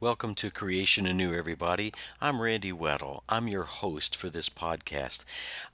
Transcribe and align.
Welcome 0.00 0.36
to 0.36 0.52
Creation 0.52 1.08
Anew, 1.08 1.34
everybody. 1.34 1.92
I'm 2.20 2.40
Randy 2.40 2.70
Weddle. 2.70 3.22
I'm 3.28 3.48
your 3.48 3.64
host 3.64 4.14
for 4.14 4.30
this 4.30 4.48
podcast. 4.48 5.24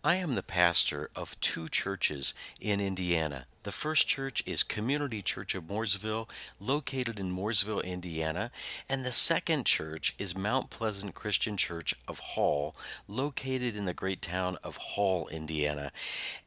I 0.02 0.14
am 0.14 0.34
the 0.34 0.42
pastor 0.42 1.10
of 1.14 1.38
two 1.40 1.68
churches 1.68 2.32
in 2.58 2.80
Indiana. 2.80 3.44
The 3.64 3.70
first 3.70 4.08
church 4.08 4.42
is 4.46 4.62
Community 4.62 5.20
Church 5.20 5.54
of 5.54 5.64
Mooresville, 5.64 6.26
located 6.58 7.20
in 7.20 7.36
Mooresville, 7.36 7.84
Indiana, 7.84 8.50
and 8.88 9.04
the 9.04 9.12
second 9.12 9.66
church 9.66 10.14
is 10.18 10.34
Mount 10.34 10.70
Pleasant 10.70 11.14
Christian 11.14 11.58
Church 11.58 11.94
of 12.08 12.20
Hall, 12.20 12.74
located 13.06 13.76
in 13.76 13.84
the 13.84 13.92
great 13.92 14.22
town 14.22 14.56
of 14.64 14.78
Hall, 14.78 15.28
Indiana. 15.28 15.92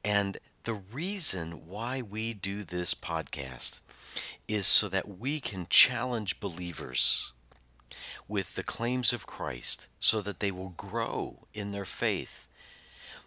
And 0.04 0.39
the 0.64 0.73
reason 0.73 1.68
why 1.68 2.02
we 2.02 2.34
do 2.34 2.64
this 2.64 2.96
podcast 2.96 3.82
is 4.48 4.66
so 4.66 4.89
that 4.89 5.20
we 5.20 5.39
can 5.39 5.68
challenge 5.70 6.39
believers 6.39 7.34
with 8.28 8.55
the 8.55 8.64
claims 8.64 9.14
of 9.14 9.27
Christ 9.27 9.88
so 9.99 10.22
that 10.22 10.40
they 10.40 10.52
will 10.52 10.73
grow 10.76 11.48
in 11.54 11.72
their 11.72 11.85
faith. 11.85 12.48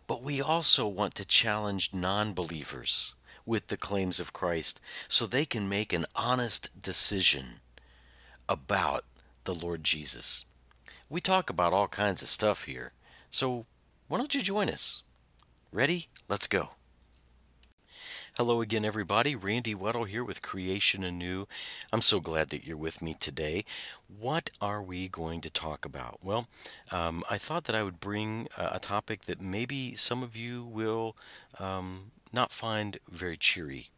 But 0.06 0.22
we 0.22 0.40
also 0.40 0.86
want 0.86 1.14
to 1.16 1.24
challenge 1.24 1.94
non 1.94 2.32
believers 2.32 3.14
with 3.46 3.68
the 3.68 3.76
claims 3.76 4.20
of 4.20 4.32
Christ 4.32 4.80
so 5.08 5.26
they 5.26 5.44
can 5.44 5.68
make 5.68 5.92
an 5.92 6.06
honest 6.14 6.68
decision 6.80 7.60
about 8.48 9.04
the 9.44 9.54
Lord 9.54 9.84
Jesus. 9.84 10.44
We 11.08 11.20
talk 11.20 11.50
about 11.50 11.72
all 11.72 11.88
kinds 11.88 12.22
of 12.22 12.28
stuff 12.28 12.64
here, 12.64 12.92
so 13.30 13.66
why 14.08 14.18
don't 14.18 14.34
you 14.34 14.42
join 14.42 14.68
us? 14.68 15.02
Ready? 15.72 16.08
Let's 16.28 16.46
go. 16.46 16.70
Hello 18.40 18.62
again, 18.62 18.86
everybody. 18.86 19.36
Randy 19.36 19.74
Weddle 19.74 20.08
here 20.08 20.24
with 20.24 20.40
Creation 20.40 21.04
Anew. 21.04 21.46
I'm 21.92 22.00
so 22.00 22.20
glad 22.20 22.48
that 22.48 22.64
you're 22.64 22.74
with 22.74 23.02
me 23.02 23.12
today. 23.12 23.66
What 24.08 24.48
are 24.62 24.82
we 24.82 25.08
going 25.08 25.42
to 25.42 25.50
talk 25.50 25.84
about? 25.84 26.20
Well, 26.22 26.48
um, 26.90 27.22
I 27.28 27.36
thought 27.36 27.64
that 27.64 27.76
I 27.76 27.82
would 27.82 28.00
bring 28.00 28.48
a, 28.56 28.78
topic 28.78 29.26
that 29.26 29.42
maybe 29.42 29.94
some 29.94 30.22
of 30.22 30.38
you 30.38 30.64
will 30.64 31.18
um, 31.58 32.12
not 32.32 32.50
find 32.50 32.96
very 33.10 33.36
cheery, 33.36 33.90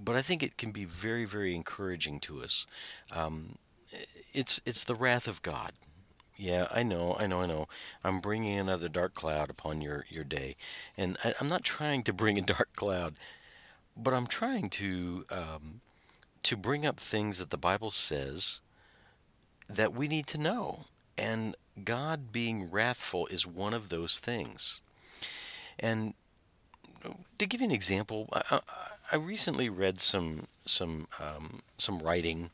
but 0.00 0.14
I 0.14 0.22
think 0.22 0.44
it 0.44 0.56
can 0.56 0.70
be 0.70 0.84
very, 0.84 1.24
very 1.24 1.52
encouraging 1.52 2.20
to 2.20 2.40
us. 2.40 2.68
Um, 3.10 3.56
it's 4.32 4.60
it's 4.64 4.84
the 4.84 4.94
wrath 4.94 5.26
of 5.26 5.42
God. 5.42 5.72
Yeah, 6.36 6.68
I 6.70 6.84
know, 6.84 7.16
I 7.18 7.26
know, 7.26 7.40
I 7.42 7.46
know. 7.46 7.66
I'm 8.04 8.20
bringing 8.20 8.56
another 8.60 8.88
dark 8.88 9.14
cloud 9.14 9.50
upon 9.50 9.80
your 9.80 10.06
your 10.08 10.22
day, 10.22 10.54
and 10.96 11.18
I, 11.24 11.34
I'm 11.40 11.48
not 11.48 11.64
trying 11.64 12.04
to 12.04 12.12
bring 12.12 12.38
a 12.38 12.42
dark 12.42 12.74
cloud 12.76 13.16
but 13.96 14.14
I'm 14.14 14.26
trying 14.26 14.70
to 14.70 15.26
um, 15.30 15.80
to 16.42 16.56
bring 16.56 16.84
up 16.86 16.98
things 16.98 17.38
that 17.38 17.50
the 17.50 17.58
Bible 17.58 17.90
says 17.90 18.60
that 19.68 19.94
we 19.94 20.08
need 20.08 20.26
to 20.28 20.38
know, 20.38 20.86
and 21.16 21.54
God 21.84 22.32
being 22.32 22.70
wrathful 22.70 23.26
is 23.28 23.46
one 23.46 23.74
of 23.74 23.88
those 23.88 24.18
things. 24.18 24.80
And 25.78 26.14
to 27.38 27.46
give 27.46 27.60
you 27.60 27.66
an 27.66 27.72
example, 27.72 28.28
I, 28.32 28.60
I 29.10 29.16
recently 29.16 29.68
read 29.68 30.00
some 30.00 30.46
some 30.64 31.08
um, 31.20 31.60
some 31.78 31.98
writing 31.98 32.50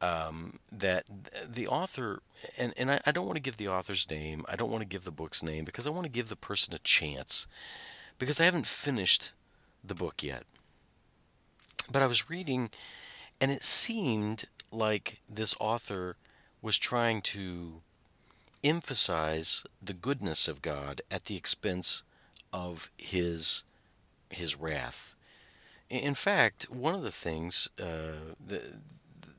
um, 0.00 0.58
that 0.70 1.04
the 1.48 1.66
author 1.66 2.20
and 2.58 2.74
and 2.76 2.90
I, 2.90 3.00
I 3.06 3.12
don't 3.12 3.26
want 3.26 3.36
to 3.36 3.42
give 3.42 3.56
the 3.56 3.68
author's 3.68 4.08
name. 4.10 4.44
I 4.48 4.56
don't 4.56 4.70
want 4.70 4.82
to 4.82 4.88
give 4.88 5.04
the 5.04 5.10
book's 5.10 5.42
name 5.42 5.64
because 5.64 5.86
I 5.86 5.90
want 5.90 6.04
to 6.04 6.10
give 6.10 6.28
the 6.28 6.36
person 6.36 6.74
a 6.74 6.78
chance 6.78 7.46
because 8.18 8.40
I 8.40 8.44
haven't 8.44 8.66
finished 8.66 9.32
the 9.84 9.94
book 9.94 10.22
yet. 10.22 10.44
But 11.90 12.02
I 12.02 12.06
was 12.06 12.30
reading, 12.30 12.70
and 13.40 13.50
it 13.50 13.64
seemed 13.64 14.46
like 14.70 15.20
this 15.28 15.54
author 15.60 16.16
was 16.60 16.78
trying 16.78 17.20
to 17.22 17.82
emphasize 18.64 19.64
the 19.82 19.92
goodness 19.92 20.48
of 20.48 20.62
God 20.62 21.02
at 21.10 21.24
the 21.26 21.36
expense 21.36 22.02
of 22.52 22.90
his 22.96 23.64
his 24.30 24.58
wrath. 24.58 25.14
In 25.90 26.14
fact, 26.14 26.70
one 26.70 26.94
of 26.94 27.02
the 27.02 27.10
things 27.10 27.68
uh, 27.78 28.34
that, 28.46 28.62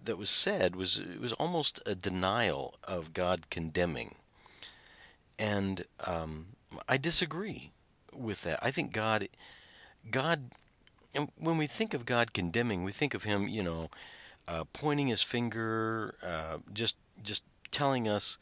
that 0.06 0.18
was 0.20 0.30
said 0.30 0.76
was 0.76 1.00
it 1.00 1.20
was 1.20 1.34
almost 1.34 1.82
a 1.86 1.96
denial 1.96 2.76
of 2.84 3.14
God 3.14 3.50
condemning, 3.50 4.16
and 5.40 5.86
um, 6.06 6.48
I 6.88 6.98
disagree 6.98 7.72
with 8.14 8.44
that. 8.44 8.60
I 8.62 8.70
think 8.70 8.92
God 8.92 9.30
God 10.10 10.50
when 11.38 11.58
we 11.58 11.68
think 11.68 11.94
of 11.94 12.06
God 12.06 12.34
condemning, 12.34 12.84
we 12.84 12.92
think 12.92 13.14
of 13.14 13.24
Him, 13.24 13.48
you 13.48 13.64
know, 13.64 13.90
uh, 14.48 14.64
pointing 14.74 15.08
His 15.08 15.22
finger, 15.22 16.16
uh, 16.24 16.58
just 16.74 16.98
just 17.22 17.44
telling 17.72 18.08
us 18.08 18.38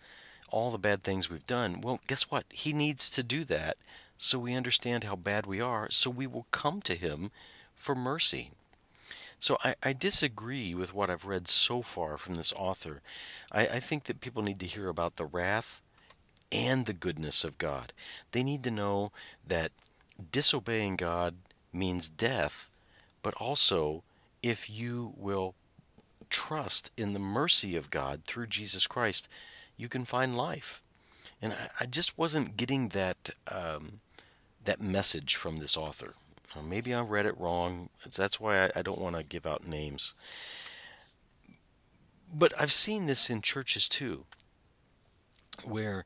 all 0.50 0.72
the 0.72 0.78
bad 0.78 1.04
things 1.04 1.30
we've 1.30 1.48
done. 1.48 1.82
Well, 1.82 2.00
guess 2.08 2.24
what? 2.24 2.46
He 2.50 2.74
needs 2.74 3.10
to 3.12 3.24
do 3.24 3.44
that 3.46 3.78
so 4.18 4.38
we 4.38 4.56
understand 4.56 5.04
how 5.04 5.16
bad 5.16 5.46
we 5.46 5.62
are, 5.62 5.90
so 5.90 6.10
we 6.10 6.28
will 6.28 6.48
come 6.52 6.82
to 6.82 6.96
Him 6.96 7.32
for 7.76 7.96
mercy. 7.96 8.52
So 9.40 9.58
I, 9.64 9.76
I 9.82 9.94
disagree 9.94 10.76
with 10.76 10.94
what 10.94 11.10
I've 11.10 11.26
read 11.26 11.48
so 11.48 11.82
far 11.82 12.18
from 12.18 12.36
this 12.36 12.54
author. 12.56 13.02
I, 13.52 13.68
I 13.68 13.80
think 13.80 14.04
that 14.04 14.22
people 14.22 14.44
need 14.44 14.60
to 14.60 14.68
hear 14.68 14.88
about 14.88 15.16
the 15.16 15.26
wrath 15.26 15.82
and 16.52 16.86
the 16.86 16.94
goodness 16.94 17.44
of 17.44 17.58
God. 17.58 17.92
They 18.34 18.44
need 18.44 18.64
to 18.66 18.72
know 18.72 19.12
that 19.48 19.72
disobeying 20.32 20.98
God 20.98 21.36
means 21.74 22.10
death, 22.10 22.70
but 23.22 23.34
also 23.36 24.04
if 24.44 24.70
you 24.70 25.14
will 25.18 25.56
trust 26.30 26.92
in 26.98 27.14
the 27.14 27.20
mercy 27.20 27.76
of 27.76 27.92
God 27.92 28.22
through 28.26 28.48
Jesus 28.48 28.88
Christ, 28.88 29.28
you 29.78 29.88
can 29.88 30.06
find 30.06 30.38
life. 30.38 30.82
And 31.42 31.54
I, 31.54 31.70
I 31.82 31.86
just 31.86 32.18
wasn't 32.18 32.58
getting 32.58 32.90
that 32.90 33.32
um, 33.52 34.00
that 34.64 34.82
message 34.82 35.36
from 35.36 35.58
this 35.58 35.76
author. 35.76 36.14
Uh, 36.56 36.62
maybe 36.62 36.94
I 36.94 37.02
read 37.02 37.26
it 37.26 37.40
wrong. 37.40 37.90
That's 38.16 38.40
why 38.40 38.66
I, 38.66 38.72
I 38.78 38.82
don't 38.82 39.02
want 39.02 39.16
to 39.16 39.24
give 39.24 39.46
out 39.46 39.68
names. 39.68 40.14
But 42.34 42.54
I've 42.60 42.72
seen 42.72 43.08
this 43.08 43.30
in 43.30 43.42
churches 43.42 43.90
too, 43.90 44.26
where 45.64 46.06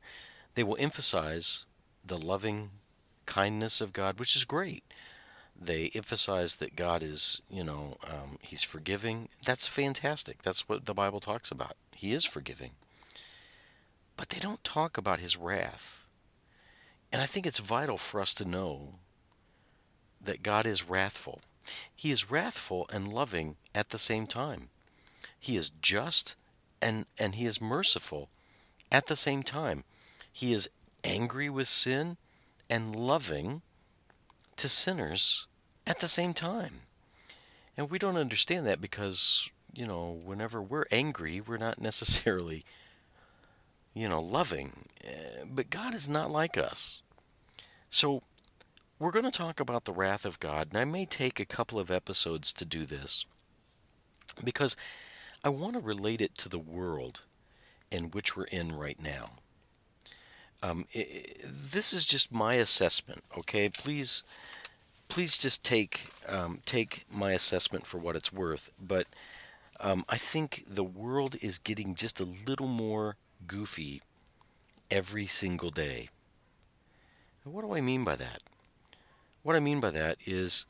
they 0.54 0.64
will 0.64 0.76
emphasize 0.80 1.66
the 2.04 2.18
loving 2.18 2.70
kindness 3.26 3.80
of 3.80 3.92
God, 3.92 4.18
which 4.18 4.34
is 4.36 4.44
great. 4.44 4.84
They 5.58 5.90
emphasize 5.94 6.56
that 6.56 6.76
God 6.76 7.02
is, 7.02 7.40
you 7.50 7.64
know, 7.64 7.96
um, 8.04 8.38
He's 8.40 8.62
forgiving. 8.62 9.28
That's 9.44 9.66
fantastic. 9.66 10.42
That's 10.42 10.68
what 10.68 10.84
the 10.86 10.94
Bible 10.94 11.20
talks 11.20 11.50
about. 11.50 11.76
He 11.94 12.12
is 12.12 12.24
forgiving. 12.24 12.72
But 14.16 14.30
they 14.30 14.38
don't 14.38 14.62
talk 14.64 14.98
about 14.98 15.18
His 15.18 15.36
wrath. 15.36 16.06
And 17.12 17.22
I 17.22 17.26
think 17.26 17.46
it's 17.46 17.58
vital 17.58 17.96
for 17.96 18.20
us 18.20 18.34
to 18.34 18.44
know 18.44 18.94
that 20.22 20.42
God 20.42 20.66
is 20.66 20.88
wrathful. 20.88 21.40
He 21.94 22.10
is 22.10 22.30
wrathful 22.30 22.86
and 22.92 23.08
loving 23.08 23.56
at 23.74 23.90
the 23.90 23.98
same 23.98 24.26
time. 24.26 24.68
He 25.38 25.56
is 25.56 25.70
just 25.70 26.36
and, 26.82 27.06
and 27.18 27.34
He 27.34 27.46
is 27.46 27.60
merciful 27.60 28.28
at 28.92 29.06
the 29.06 29.16
same 29.16 29.42
time. 29.42 29.84
He 30.32 30.52
is 30.52 30.68
angry 31.02 31.48
with 31.48 31.68
sin 31.68 32.16
and 32.68 32.94
loving 32.94 33.62
to 34.56 34.68
sinners 34.68 35.46
at 35.86 36.00
the 36.00 36.08
same 36.08 36.34
time. 36.34 36.80
And 37.76 37.90
we 37.90 37.98
don't 37.98 38.16
understand 38.16 38.66
that 38.66 38.80
because, 38.80 39.50
you 39.74 39.86
know, 39.86 40.18
whenever 40.24 40.62
we're 40.62 40.86
angry, 40.90 41.40
we're 41.40 41.58
not 41.58 41.80
necessarily, 41.80 42.64
you 43.94 44.08
know, 44.08 44.20
loving. 44.20 44.86
Eh, 45.04 45.44
but 45.46 45.70
God 45.70 45.94
is 45.94 46.08
not 46.08 46.30
like 46.30 46.56
us. 46.56 47.02
So 47.90 48.22
we're 48.98 49.10
going 49.10 49.24
to 49.24 49.30
talk 49.30 49.60
about 49.60 49.84
the 49.84 49.92
wrath 49.92 50.24
of 50.24 50.40
God, 50.40 50.68
and 50.70 50.78
I 50.78 50.84
may 50.84 51.04
take 51.04 51.38
a 51.38 51.44
couple 51.44 51.78
of 51.78 51.90
episodes 51.90 52.52
to 52.54 52.64
do 52.64 52.84
this 52.84 53.26
because 54.42 54.76
I 55.44 55.50
want 55.50 55.74
to 55.74 55.80
relate 55.80 56.20
it 56.20 56.36
to 56.38 56.48
the 56.48 56.58
world 56.58 57.22
in 57.90 58.10
which 58.10 58.36
we're 58.36 58.44
in 58.44 58.72
right 58.72 59.00
now. 59.00 59.32
Um, 60.62 60.86
it, 60.92 61.40
this 61.44 61.92
is 61.92 62.04
just 62.04 62.32
my 62.32 62.54
assessment, 62.54 63.22
okay? 63.38 63.68
Please 63.68 64.22
please 65.08 65.38
just 65.38 65.64
take 65.64 66.08
um, 66.28 66.60
take 66.64 67.04
my 67.10 67.32
assessment 67.32 67.86
for 67.86 67.98
what 67.98 68.16
it's 68.16 68.32
worth. 68.32 68.70
But 68.80 69.06
um, 69.80 70.04
I 70.08 70.16
think 70.16 70.64
the 70.68 70.84
world 70.84 71.36
is 71.40 71.58
getting 71.58 71.94
just 71.94 72.20
a 72.20 72.24
little 72.46 72.68
more 72.68 73.16
goofy 73.46 74.02
every 74.90 75.26
single 75.26 75.70
day. 75.70 76.08
what 77.44 77.62
do 77.62 77.74
I 77.74 77.80
mean 77.80 78.04
by 78.04 78.16
that? 78.16 78.42
What 79.42 79.54
I 79.54 79.60
mean 79.60 79.80
by 79.80 79.90
that 79.90 80.18
is 80.26 80.66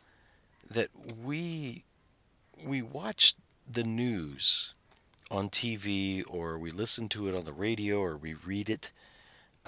that 0.68 0.90
we 1.22 1.84
we 2.62 2.82
watch 2.82 3.34
the 3.70 3.84
news 3.84 4.74
on 5.30 5.48
TV 5.48 6.22
or 6.28 6.58
we 6.58 6.70
listen 6.70 7.08
to 7.08 7.28
it 7.28 7.34
on 7.34 7.44
the 7.44 7.52
radio 7.52 7.98
or 7.98 8.16
we 8.16 8.34
read 8.34 8.68
it, 8.68 8.90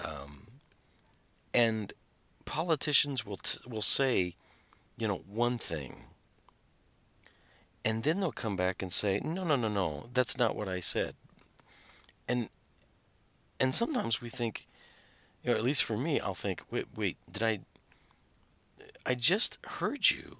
um, 0.03 0.47
and 1.53 1.93
politicians 2.45 3.25
will 3.25 3.37
t- 3.37 3.59
will 3.67 3.81
say 3.81 4.35
you 4.99 5.07
know, 5.07 5.21
one 5.27 5.57
thing. 5.57 6.05
And 7.85 8.03
then 8.03 8.19
they'll 8.19 8.31
come 8.31 8.55
back 8.55 8.81
and 8.81 8.91
say, 8.93 9.19
no, 9.23 9.43
no, 9.43 9.55
no, 9.55 9.69
no, 9.69 10.09
that's 10.13 10.37
not 10.37 10.55
what 10.55 10.67
I 10.67 10.79
said. 10.81 11.15
and 12.27 12.49
and 13.59 13.75
sometimes 13.75 14.21
we 14.21 14.29
think, 14.29 14.67
you 15.43 15.51
know, 15.51 15.57
at 15.57 15.63
least 15.63 15.83
for 15.83 15.97
me, 15.97 16.19
I'll 16.19 16.33
think, 16.35 16.63
wait, 16.71 16.87
wait, 16.95 17.17
did 17.29 17.43
I? 17.43 17.59
I 19.05 19.15
just 19.15 19.57
heard 19.65 20.09
you 20.11 20.37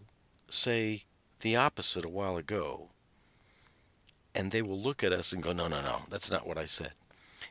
say 0.50 1.04
the 1.42 1.56
opposite 1.56 2.06
a 2.06 2.10
while 2.10 2.38
ago. 2.38 2.90
And 4.36 4.52
they 4.52 4.62
will 4.62 4.80
look 4.80 5.04
at 5.04 5.12
us 5.12 5.34
and 5.34 5.44
go, 5.44 5.52
no, 5.54 5.68
no, 5.68 5.82
no, 5.82 6.04
that's 6.10 6.32
not 6.32 6.48
what 6.48 6.58
I 6.58 6.66
said. 6.66 6.92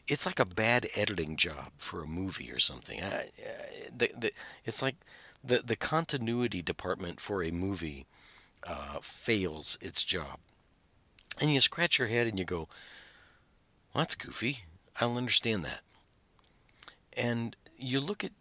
It's 0.07 0.25
like 0.25 0.39
a 0.41 0.47
bad 0.47 0.89
editing 0.95 1.37
job 1.37 1.73
for 1.77 2.03
a 2.03 2.07
movie 2.07 2.51
or 2.53 2.59
something. 2.59 3.03
I, 3.03 3.07
I, 3.07 3.29
the, 3.95 4.11
the, 4.17 4.33
it's 4.65 4.81
like 4.81 4.95
the, 5.43 5.59
the 5.59 5.77
continuity 5.77 6.63
department 6.63 7.21
for 7.21 7.43
a 7.43 7.51
movie 7.51 8.07
uh, 8.67 8.99
fails 9.01 9.79
its 9.81 10.05
job. 10.05 10.39
And 11.41 11.53
you 11.53 11.61
scratch 11.61 11.99
your 11.99 12.09
head 12.09 12.27
and 12.27 12.39
you 12.39 12.45
go, 12.45 12.69
well, 13.95 14.03
that's 14.03 14.15
goofy. 14.15 14.61
I 14.97 15.05
don't 15.05 15.17
understand 15.17 15.65
that. 15.65 15.81
And 17.17 17.57
you 17.79 18.01
look 18.01 18.25
at 18.25 18.33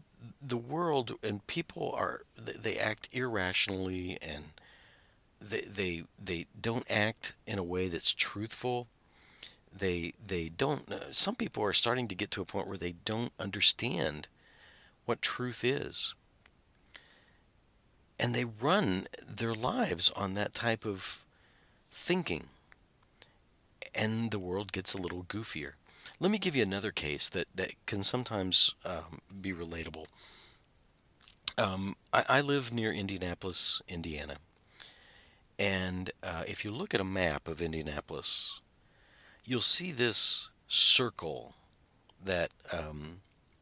the 0.41 0.57
world 0.57 1.13
and 1.23 1.45
people 1.47 1.93
are 1.97 2.21
they 2.35 2.77
act 2.77 3.07
irrationally 3.11 4.17
and 4.21 4.45
they 5.39 5.61
they 5.61 6.03
they 6.23 6.47
don't 6.59 6.89
act 6.89 7.33
in 7.45 7.59
a 7.59 7.63
way 7.63 7.87
that's 7.87 8.13
truthful 8.13 8.87
they 9.75 10.13
they 10.25 10.49
don't 10.49 10.91
uh, 10.91 11.11
some 11.11 11.35
people 11.35 11.63
are 11.63 11.73
starting 11.73 12.07
to 12.07 12.15
get 12.15 12.31
to 12.31 12.41
a 12.41 12.45
point 12.45 12.67
where 12.67 12.77
they 12.77 12.95
don't 13.05 13.31
understand 13.39 14.27
what 15.05 15.21
truth 15.21 15.63
is 15.63 16.15
and 18.19 18.33
they 18.33 18.45
run 18.45 19.07
their 19.27 19.53
lives 19.53 20.11
on 20.11 20.33
that 20.33 20.53
type 20.53 20.85
of 20.85 21.23
thinking 21.89 22.47
and 23.95 24.31
the 24.31 24.39
world 24.39 24.71
gets 24.71 24.93
a 24.93 25.01
little 25.01 25.23
goofier 25.23 25.73
let 26.19 26.31
me 26.31 26.39
give 26.39 26.55
you 26.55 26.63
another 26.63 26.91
case 26.91 27.29
that, 27.29 27.47
that 27.53 27.73
can 27.85 28.03
sometimes 28.03 28.73
um, 28.85 29.21
be 29.41 29.53
relatable. 29.53 30.05
Um, 31.57 31.95
I, 32.11 32.25
I, 32.27 32.41
live 32.41 32.73
near 32.73 32.91
Indianapolis, 32.91 33.81
Indiana. 33.87 34.35
And 35.59 36.11
uh, 36.23 36.43
if 36.47 36.63
you 36.63 36.71
look 36.71 36.93
at 36.93 37.01
a 37.01 37.05
map 37.05 37.47
of 37.47 37.61
Indianapolis, 37.61 38.61
you'll 39.43 39.61
see 39.61 39.91
this 39.91 40.49
circle 40.67 41.55
that 42.23 42.51
um, 42.71 43.21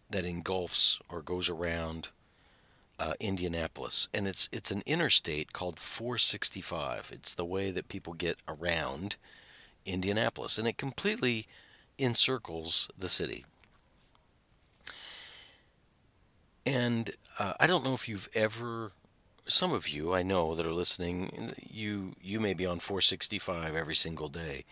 that 0.09 0.25
engulfs 0.25 0.99
or 1.09 1.21
goes 1.21 1.49
around 1.49 2.09
uh, 2.99 3.13
Indianapolis, 3.19 4.07
and 4.13 4.27
it's 4.27 4.49
it's 4.51 4.71
an 4.71 4.83
interstate 4.85 5.53
called 5.53 5.79
465. 5.79 7.11
It's 7.13 7.33
the 7.33 7.45
way 7.45 7.71
that 7.71 7.89
people 7.89 8.13
get 8.13 8.37
around 8.47 9.17
Indianapolis, 9.85 10.57
and 10.57 10.67
it 10.67 10.77
completely 10.77 11.47
encircles 11.97 12.89
the 12.97 13.09
city. 13.09 13.45
And 16.65 17.11
uh, 17.37 17.53
I 17.59 17.67
don't 17.67 17.83
know 17.83 17.93
if 17.93 18.09
you've 18.09 18.29
ever, 18.33 18.91
some 19.47 19.71
of 19.71 19.87
you 19.87 20.13
I 20.13 20.23
know 20.23 20.55
that 20.55 20.65
are 20.65 20.73
listening, 20.73 21.53
you 21.69 22.13
you 22.21 22.39
may 22.39 22.53
be 22.53 22.65
on 22.65 22.79
465 22.79 23.75
every 23.75 23.95
single 23.95 24.29
day. 24.29 24.65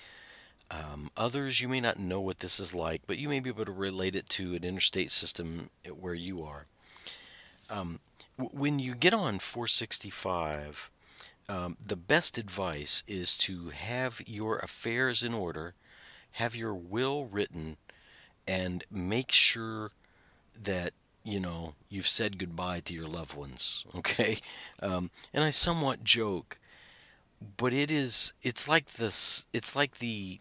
Um, 0.72 1.12
others, 1.16 1.62
you 1.62 1.68
may 1.68 1.80
not 1.80 2.00
know 2.00 2.20
what 2.20 2.40
this 2.40 2.60
is 2.60 2.74
like, 2.74 3.02
but 3.06 3.20
you 3.20 3.30
may 3.30 3.40
be 3.40 3.50
able 3.50 3.66
to 3.66 3.72
relate 3.72 4.16
it 4.16 4.28
to 4.30 4.56
an 4.56 4.64
interstate 4.64 5.12
system 5.12 5.70
where 5.88 6.16
you 6.16 6.44
are. 6.44 6.66
Um, 7.70 8.00
when 8.38 8.80
you 8.80 8.96
get 8.96 9.14
on 9.14 9.40
465, 9.40 10.90
um, 11.50 11.78
the 11.86 11.96
best 11.96 12.38
advice 12.38 13.04
is 13.08 13.38
to 13.38 13.70
have 13.70 14.22
your 14.26 14.58
affairs 14.60 15.24
in 15.24 15.34
order 15.34 15.76
have 16.34 16.56
your 16.56 16.74
will 16.74 17.26
written 17.26 17.78
and 18.48 18.84
make 18.92 19.32
sure 19.32 19.92
that 20.62 20.94
you 21.24 21.40
know 21.40 21.76
you've 21.90 22.08
said 22.08 22.38
goodbye 22.38 22.80
to 22.80 22.94
your 22.94 23.08
loved 23.08 23.36
ones 23.36 23.86
okay? 23.96 24.38
Um, 24.82 25.10
and 25.34 25.44
i 25.44 25.50
somewhat 25.50 26.04
joke 26.04 26.60
but 27.58 27.74
it 27.74 27.92
is 27.92 28.34
it's 28.42 28.68
like 28.68 28.94
this 28.94 29.46
it's 29.54 29.76
like 29.76 30.00
the 30.00 30.40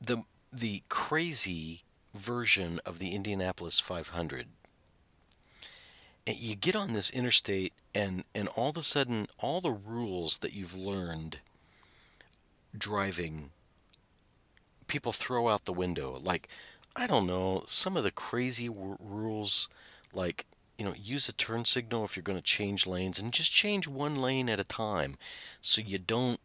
the 0.00 0.22
the 0.52 0.82
crazy 0.88 1.82
version 2.14 2.78
of 2.84 2.98
the 2.98 3.14
indianapolis 3.14 3.80
500 3.80 4.40
and 4.40 4.50
you 6.26 6.56
get 6.56 6.74
on 6.76 6.92
this 6.92 7.10
interstate 7.10 7.72
and 7.94 8.24
and 8.34 8.48
all 8.48 8.70
of 8.70 8.76
a 8.76 8.82
sudden 8.82 9.26
all 9.38 9.60
the 9.60 9.70
rules 9.70 10.38
that 10.38 10.52
you've 10.52 10.74
learned 10.74 11.38
driving 12.76 13.50
people 14.86 15.12
throw 15.12 15.48
out 15.48 15.64
the 15.64 15.72
window. 15.72 16.20
Like, 16.22 16.48
I 16.96 17.06
don't 17.06 17.26
know, 17.26 17.64
some 17.66 17.96
of 17.96 18.04
the 18.04 18.10
crazy 18.10 18.68
w- 18.68 18.96
rules, 19.00 19.68
like, 20.12 20.46
you 20.78 20.84
know, 20.84 20.94
use 20.94 21.28
a 21.28 21.32
turn 21.32 21.64
signal 21.64 22.04
if 22.04 22.16
you're 22.16 22.22
going 22.22 22.38
to 22.38 22.42
change 22.42 22.86
lanes 22.86 23.20
and 23.20 23.32
just 23.32 23.52
change 23.52 23.88
one 23.88 24.14
lane 24.14 24.48
at 24.48 24.60
a 24.60 24.64
time 24.64 25.16
so 25.60 25.80
you 25.80 25.98
don't, 25.98 26.40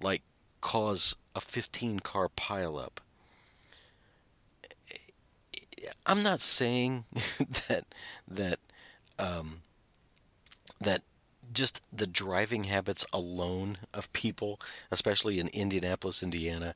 like, 0.00 0.22
cause 0.60 1.14
a 1.34 1.40
15 1.40 2.00
car 2.00 2.28
pileup. 2.28 2.98
Eh, 4.92 4.96
eh, 5.84 5.90
I'm 6.06 6.22
not 6.22 6.40
saying 6.40 7.04
that 7.68 7.84
that 8.26 8.58
um, 9.18 9.60
that 10.80 11.02
just 11.52 11.82
the 11.92 12.06
driving 12.06 12.64
habits 12.64 13.06
alone 13.12 13.78
of 13.94 14.12
people, 14.12 14.60
especially 14.90 15.40
in 15.40 15.48
Indianapolis, 15.48 16.22
Indiana, 16.22 16.74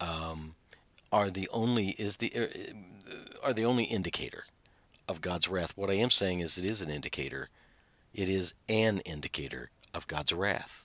um, 0.00 0.54
are 1.12 1.30
the 1.30 1.48
only 1.52 1.90
is 1.90 2.18
the 2.18 2.32
uh, 2.34 3.46
are 3.46 3.52
the 3.52 3.64
only 3.64 3.84
indicator 3.84 4.44
of 5.08 5.20
God's 5.20 5.48
wrath. 5.48 5.72
What 5.76 5.90
I 5.90 5.94
am 5.94 6.10
saying 6.10 6.40
is 6.40 6.56
it 6.56 6.64
is 6.64 6.80
an 6.80 6.90
indicator. 6.90 7.48
It 8.14 8.28
is 8.28 8.54
an 8.68 9.00
indicator 9.00 9.70
of 9.94 10.06
God's 10.06 10.32
wrath. 10.32 10.84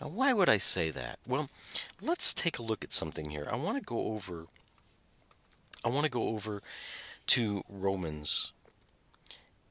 Now, 0.00 0.08
why 0.08 0.32
would 0.32 0.48
I 0.48 0.58
say 0.58 0.90
that? 0.90 1.18
Well, 1.26 1.48
let's 2.00 2.34
take 2.34 2.58
a 2.58 2.62
look 2.62 2.84
at 2.84 2.92
something 2.92 3.30
here. 3.30 3.46
I 3.50 3.56
want 3.56 3.78
to 3.78 3.84
go 3.84 4.06
over. 4.08 4.46
I 5.84 5.88
want 5.88 6.04
to 6.04 6.10
go 6.10 6.28
over 6.28 6.62
to 7.28 7.62
Romans, 7.68 8.52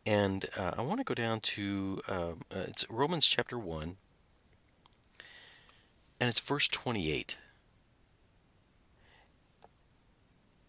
and 0.06 0.46
uh, 0.58 0.72
I 0.78 0.82
want 0.82 1.00
to 1.00 1.04
go 1.04 1.14
down 1.14 1.40
to 1.40 2.02
um, 2.08 2.42
uh, 2.54 2.60
it's 2.68 2.86
Romans 2.90 3.28
chapter 3.28 3.58
one, 3.58 3.98
and 6.20 6.30
it's 6.30 6.40
verse 6.40 6.68
twenty-eight. 6.68 7.38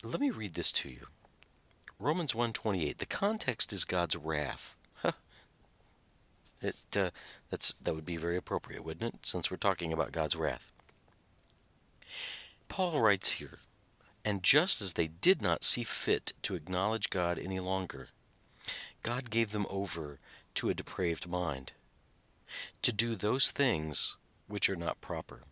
Let 0.02 0.20
me 0.20 0.30
read 0.30 0.54
this 0.54 0.70
to 0.72 0.90
you. 0.90 1.06
Romans 1.98 2.34
1:28. 2.34 2.98
The 2.98 3.06
context 3.06 3.72
is 3.72 3.84
God's 3.84 4.16
wrath. 4.16 4.76
It 6.64 6.76
uh, 6.96 7.10
that's 7.50 7.74
that 7.82 7.94
would 7.94 8.06
be 8.06 8.16
very 8.16 8.36
appropriate, 8.36 8.84
wouldn't 8.84 9.14
it? 9.14 9.26
Since 9.26 9.50
we're 9.50 9.58
talking 9.58 9.92
about 9.92 10.12
God's 10.12 10.34
wrath. 10.34 10.72
Paul 12.68 13.00
writes 13.00 13.32
here, 13.32 13.58
and 14.24 14.42
just 14.42 14.80
as 14.80 14.94
they 14.94 15.06
did 15.06 15.42
not 15.42 15.62
see 15.62 15.84
fit 15.84 16.32
to 16.42 16.54
acknowledge 16.54 17.10
God 17.10 17.38
any 17.38 17.60
longer, 17.60 18.08
God 19.04 19.30
gave 19.30 19.52
them 19.52 19.66
over 19.70 20.18
to 20.54 20.70
a 20.70 20.74
depraved 20.74 21.28
mind, 21.28 21.72
to 22.82 22.92
do 22.92 23.14
those 23.14 23.52
things 23.52 24.16
which 24.48 24.68
are 24.68 24.76
not 24.76 25.00
proper. 25.00 25.42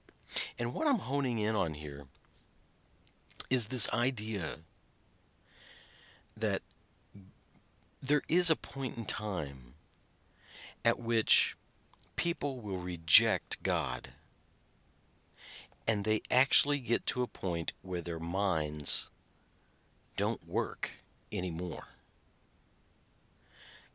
And 0.59 0.75
what 0.75 0.89
I'm 0.89 1.01
honing 1.01 1.39
in 1.39 1.55
on 1.55 1.75
here 1.75 2.07
is 3.51 3.67
this 3.67 3.93
idea 3.93 4.57
that 6.37 6.63
there 8.03 8.23
is 8.29 8.51
a 8.51 8.57
point 8.57 8.97
in 8.97 9.05
time 9.05 9.75
at 10.85 10.99
which 10.99 11.55
people 12.17 12.61
will 12.61 12.79
reject 12.79 13.63
God 13.63 14.09
and 15.87 16.05
they 16.05 16.23
actually 16.31 16.79
get 16.79 17.05
to 17.07 17.23
a 17.23 17.27
point 17.27 17.73
where 17.83 18.01
their 18.01 18.19
minds 18.19 19.09
don't 20.17 20.49
work 20.49 21.03
anymore. 21.31 21.92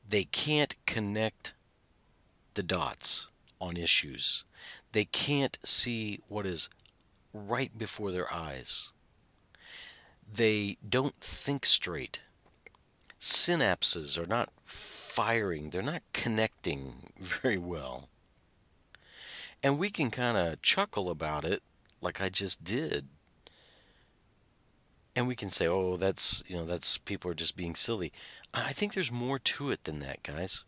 They 0.07 0.23
can't 0.23 0.75
connect 0.85 1.53
the 2.53 2.63
dots 2.63 3.27
on 3.59 3.77
issues. 3.77 4.43
They 4.91 5.05
can't 5.05 5.57
see 5.63 6.21
what 6.27 6.45
is 6.45 6.69
right 7.33 7.77
before 7.77 8.11
their 8.11 8.31
eyes 8.33 8.91
they 10.31 10.77
don't 10.87 11.19
think 11.19 11.65
straight. 11.65 12.21
Synapses 13.19 14.17
are 14.17 14.27
not 14.27 14.49
firing, 14.65 15.69
they're 15.69 15.81
not 15.81 16.03
connecting 16.13 17.11
very 17.19 17.57
well. 17.57 18.09
And 19.63 19.79
we 19.79 19.89
can 19.89 20.11
kind 20.11 20.37
of 20.37 20.61
chuckle 20.61 21.09
about 21.09 21.43
it 21.43 21.63
like 22.01 22.21
I 22.21 22.29
just 22.29 22.63
did. 22.63 23.07
And 25.15 25.27
we 25.27 25.35
can 25.35 25.49
say, 25.49 25.65
"Oh, 25.65 25.97
that's, 25.97 26.43
you 26.47 26.55
know, 26.55 26.65
that's 26.65 26.99
people 26.99 27.31
are 27.31 27.33
just 27.33 27.57
being 27.57 27.73
silly." 27.73 28.13
I 28.53 28.73
think 28.73 28.93
there's 28.93 29.11
more 29.11 29.39
to 29.39 29.71
it 29.71 29.83
than 29.83 29.99
that, 29.99 30.23
guys. 30.23 30.63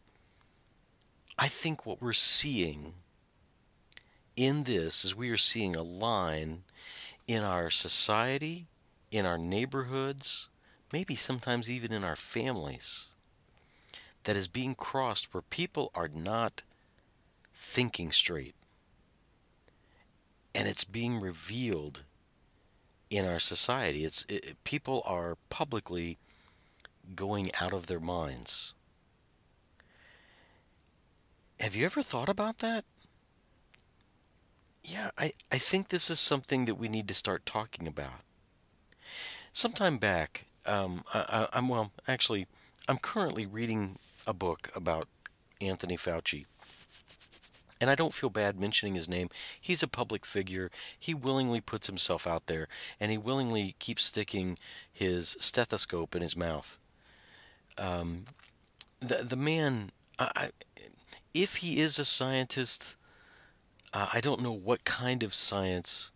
I 1.38 1.48
think 1.48 1.86
what 1.86 2.02
we're 2.02 2.14
seeing 2.14 2.94
in 4.36 4.64
this 4.64 5.04
is 5.04 5.16
we 5.16 5.30
are 5.30 5.38
seeing 5.38 5.76
a 5.76 5.84
line 5.84 6.64
in 7.28 7.44
our 7.44 7.70
society 7.70 8.68
in 9.12 9.26
our 9.26 9.38
neighborhoods, 9.38 10.50
maybe 10.94 11.16
sometimes 11.16 11.70
even 11.70 11.92
in 11.92 12.04
our 12.04 12.16
families, 12.16 13.08
that 14.24 14.38
is 14.38 14.48
being 14.48 14.76
crossed 14.76 15.34
where 15.34 15.42
people 15.42 15.92
are 15.96 16.08
not 16.08 16.62
thinking 17.54 18.12
straight. 18.12 18.56
And 20.54 20.68
it's 20.68 20.84
being 20.84 21.20
revealed 21.20 22.04
in 23.10 23.26
our 23.26 23.40
society. 23.40 24.04
It's 24.04 24.26
it, 24.28 24.64
people 24.64 25.02
are 25.06 25.38
publicly 25.50 26.18
going 27.16 27.52
out 27.60 27.74
of 27.74 27.88
their 27.88 28.00
minds. 28.00 28.74
Have 31.60 31.76
you 31.76 31.86
ever 31.86 32.02
thought 32.02 32.30
about 32.30 32.60
that? 32.60 32.86
Yeah, 34.84 35.12
I, 35.18 35.34
I 35.52 35.58
think 35.58 35.90
this 35.90 36.10
is 36.10 36.20
something 36.20 36.66
that 36.66 36.76
we 36.76 36.88
need 36.88 37.08
to 37.10 37.14
start 37.14 37.46
talking 37.46 37.88
about. 37.88 38.22
Sometime 39.52 39.98
back, 39.98 40.46
um, 40.66 41.04
I, 41.14 41.20
I, 41.52 41.58
I'm 41.58 41.68
well, 41.68 41.92
actually, 42.08 42.48
I'm 42.88 42.98
currently 42.98 43.46
reading 43.46 43.98
a 44.26 44.34
book 44.34 44.72
about 44.74 45.08
Anthony 45.60 45.98
Fauci. 45.98 46.46
And 47.82 47.90
I 47.90 47.96
don't 47.96 48.14
feel 48.14 48.30
bad 48.30 48.60
mentioning 48.60 48.96
his 48.96 49.08
name. 49.08 49.30
He's 49.60 49.84
a 49.84 49.88
public 49.88 50.26
figure. 50.26 50.70
He 50.98 51.14
willingly 51.14 51.62
puts 51.62 51.88
himself 51.88 52.28
out 52.28 52.48
there, 52.48 52.68
and 53.00 53.12
he 53.12 53.18
willingly 53.18 53.76
keeps 53.80 54.04
sticking 54.04 54.58
his 54.92 55.38
stethoscope 55.40 56.16
in 56.16 56.22
his 56.22 56.36
mouth. 56.36 56.78
Um, 57.80 58.26
the 59.00 59.24
the 59.24 59.38
man, 59.38 59.92
I, 60.20 60.50
if 61.34 61.58
he 61.58 61.80
is 61.80 61.98
a 61.98 62.06
scientist, 62.06 62.98
uh, 63.94 64.10
I 64.14 64.20
don't 64.20 64.42
know 64.42 64.52
what 64.52 64.84
kind 64.84 65.24
of 65.24 65.34
science 65.34 66.12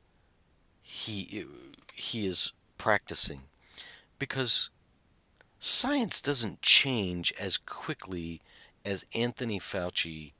he 0.82 1.46
he 1.94 2.28
is 2.28 2.52
practicing, 2.78 3.44
because 4.20 4.70
science 5.60 6.20
doesn't 6.20 6.62
change 6.62 7.34
as 7.40 7.58
quickly 7.58 8.42
as 8.84 9.06
Anthony 9.16 9.60
Fauci 9.60 10.34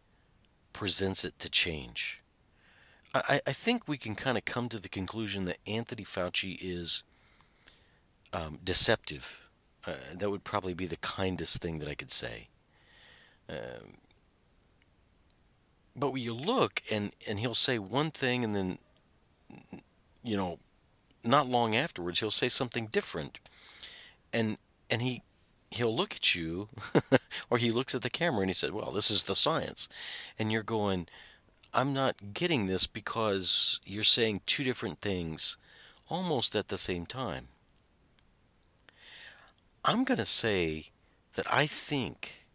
presents 0.74 1.24
it 1.24 1.40
to 1.40 1.50
change. 1.50 2.22
I, 3.14 3.40
I 3.48 3.54
think 3.54 3.88
we 3.88 3.98
can 3.98 4.16
kind 4.16 4.38
of 4.38 4.44
come 4.44 4.68
to 4.70 4.80
the 4.80 4.90
conclusion 4.90 5.46
that 5.46 5.60
Anthony 5.66 6.04
Fauci 6.04 6.58
is 6.60 7.04
um, 8.34 8.60
deceptive. 8.62 9.43
Uh, 9.86 9.94
that 10.14 10.30
would 10.30 10.44
probably 10.44 10.74
be 10.74 10.86
the 10.86 10.98
kindest 10.98 11.62
thing 11.62 11.80
that 11.80 11.90
I 11.90 11.96
could 11.96 12.12
say. 12.12 12.48
Um, 13.50 13.98
but 15.96 16.12
when 16.12 16.22
you 16.22 16.34
look 16.34 16.82
and 16.90 17.12
and 17.28 17.40
he'll 17.40 17.54
say 17.54 17.78
one 17.78 18.10
thing 18.10 18.44
and 18.44 18.56
then 18.56 18.78
you 20.24 20.38
know 20.38 20.60
not 21.24 21.48
long 21.48 21.76
afterwards 21.76 22.20
he'll 22.20 22.32
say 22.32 22.50
something 22.50 22.88
different. 22.88 23.40
And 24.32 24.58
and 24.90 25.02
he 25.02 25.22
he'll 25.70 25.96
look 25.96 26.16
at 26.16 26.36
you 26.36 26.70
or 27.50 27.58
he 27.58 27.70
looks 27.70 27.94
at 27.94 28.04
the 28.04 28.10
camera 28.10 28.42
and 28.42 28.50
he 28.50 28.54
said 28.54 28.74
well 28.74 28.92
this 28.92 29.12
is 29.12 29.24
the 29.24 29.36
science. 29.36 29.90
And 30.40 30.52
you're 30.52 30.64
going 30.64 31.08
i'm 31.74 31.94
not 31.94 32.34
getting 32.34 32.68
this 32.68 32.88
because 32.88 33.80
you're 33.86 34.04
saying 34.04 34.42
two 34.46 34.64
different 34.64 35.02
things 35.02 35.58
almost 36.10 36.56
at 36.56 36.68
the 36.68 36.78
same 36.78 37.06
time 37.06 37.48
i'm 39.86 40.04
going 40.04 40.18
to 40.18 40.26
say 40.26 40.88
that 41.36 41.46
i 41.52 41.66
think 41.66 42.48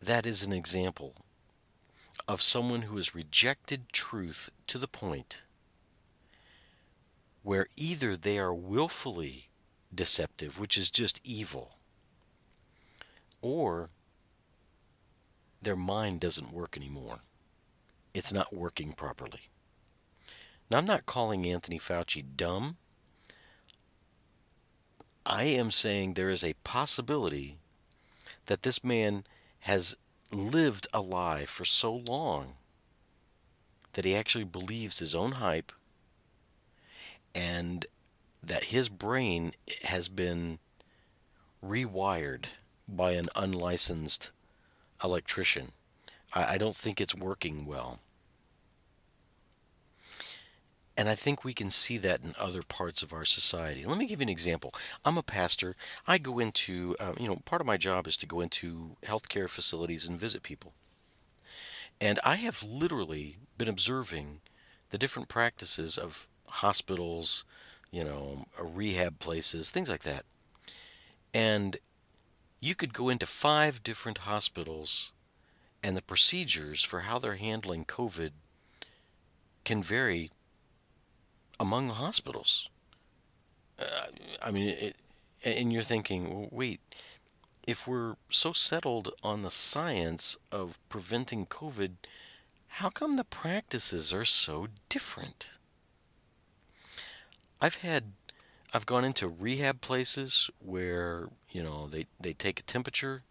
that 0.00 0.26
is 0.26 0.42
an 0.42 0.52
example 0.52 1.14
of 2.28 2.40
someone 2.40 2.82
who 2.82 2.96
has 2.96 3.14
rejected 3.14 3.92
truth 3.92 4.50
to 4.66 4.78
the 4.78 4.88
point 4.88 5.42
where 7.42 7.66
either 7.76 8.16
they 8.16 8.38
are 8.38 8.54
willfully 8.54 9.50
deceptive, 9.94 10.58
which 10.58 10.78
is 10.78 10.90
just 10.90 11.20
evil, 11.22 11.76
or 13.42 13.90
their 15.60 15.76
mind 15.76 16.20
doesn't 16.20 16.52
work 16.52 16.76
anymore. 16.76 17.20
It's 18.14 18.32
not 18.32 18.54
working 18.54 18.92
properly. 18.92 19.50
Now, 20.70 20.78
I'm 20.78 20.86
not 20.86 21.04
calling 21.04 21.46
Anthony 21.46 21.78
Fauci 21.78 22.24
dumb. 22.36 22.78
I 25.26 25.44
am 25.44 25.70
saying 25.70 26.14
there 26.14 26.30
is 26.30 26.44
a 26.44 26.54
possibility 26.64 27.56
that 28.46 28.62
this 28.62 28.84
man 28.84 29.24
has 29.60 29.96
lived 30.30 30.86
a 30.92 31.00
lie 31.00 31.46
for 31.46 31.64
so 31.64 31.94
long 31.94 32.54
that 33.94 34.04
he 34.04 34.14
actually 34.14 34.44
believes 34.44 34.98
his 34.98 35.14
own 35.14 35.32
hype 35.32 35.72
and 37.34 37.86
that 38.42 38.64
his 38.64 38.88
brain 38.88 39.52
has 39.84 40.08
been 40.08 40.58
rewired 41.64 42.46
by 42.86 43.12
an 43.12 43.28
unlicensed 43.34 44.30
electrician. 45.02 45.72
I, 46.34 46.54
I 46.54 46.58
don't 46.58 46.76
think 46.76 47.00
it's 47.00 47.14
working 47.14 47.64
well. 47.64 48.00
And 50.96 51.08
I 51.08 51.16
think 51.16 51.42
we 51.42 51.54
can 51.54 51.70
see 51.70 51.98
that 51.98 52.22
in 52.22 52.34
other 52.38 52.62
parts 52.62 53.02
of 53.02 53.12
our 53.12 53.24
society. 53.24 53.84
Let 53.84 53.98
me 53.98 54.06
give 54.06 54.20
you 54.20 54.24
an 54.24 54.28
example. 54.28 54.72
I'm 55.04 55.18
a 55.18 55.24
pastor. 55.24 55.74
I 56.06 56.18
go 56.18 56.38
into, 56.38 56.94
uh, 57.00 57.14
you 57.18 57.26
know, 57.26 57.36
part 57.44 57.60
of 57.60 57.66
my 57.66 57.76
job 57.76 58.06
is 58.06 58.16
to 58.18 58.26
go 58.26 58.40
into 58.40 58.96
healthcare 59.04 59.48
facilities 59.48 60.06
and 60.06 60.20
visit 60.20 60.44
people. 60.44 60.72
And 62.00 62.20
I 62.24 62.36
have 62.36 62.62
literally 62.62 63.38
been 63.58 63.68
observing 63.68 64.40
the 64.90 64.98
different 64.98 65.28
practices 65.28 65.98
of 65.98 66.28
hospitals, 66.46 67.44
you 67.90 68.04
know, 68.04 68.44
rehab 68.60 69.18
places, 69.18 69.70
things 69.70 69.90
like 69.90 70.02
that. 70.02 70.24
And 71.32 71.78
you 72.60 72.76
could 72.76 72.94
go 72.94 73.08
into 73.08 73.26
five 73.26 73.82
different 73.82 74.18
hospitals, 74.18 75.12
and 75.82 75.96
the 75.96 76.02
procedures 76.02 76.82
for 76.82 77.00
how 77.00 77.18
they're 77.18 77.34
handling 77.34 77.84
COVID 77.84 78.30
can 79.64 79.82
vary 79.82 80.30
among 81.58 81.88
the 81.88 81.94
hospitals. 81.94 82.68
Uh, 83.78 84.06
I 84.42 84.50
mean, 84.50 84.68
it, 84.68 84.96
and 85.44 85.72
you're 85.72 85.82
thinking, 85.82 86.48
wait, 86.50 86.80
if 87.66 87.86
we're 87.86 88.16
so 88.30 88.52
settled 88.52 89.12
on 89.22 89.42
the 89.42 89.50
science 89.50 90.36
of 90.52 90.78
preventing 90.88 91.46
COVID, 91.46 91.92
how 92.68 92.88
come 92.88 93.16
the 93.16 93.24
practices 93.24 94.12
are 94.12 94.24
so 94.24 94.68
different? 94.88 95.48
I've 97.60 97.76
had, 97.76 98.12
I've 98.72 98.86
gone 98.86 99.04
into 99.04 99.28
rehab 99.28 99.80
places 99.80 100.50
where, 100.58 101.28
you 101.50 101.62
know, 101.62 101.86
they, 101.86 102.06
they 102.20 102.32
take 102.32 102.60
a 102.60 102.64
temperature 102.64 103.22